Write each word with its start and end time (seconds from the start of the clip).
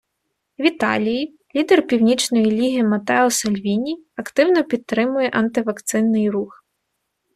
В 0.59 0.63
Італії 0.65 1.37
лідер 1.55 1.87
Північної 1.87 2.45
Ліги 2.45 2.83
Матео 2.83 3.29
Сальвіні 3.29 4.05
активно 4.15 4.63
підтримує 4.63 5.29
анти-вакцинний 5.29 6.29
рух. 6.29 6.65